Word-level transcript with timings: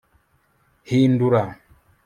hindura 0.89 1.43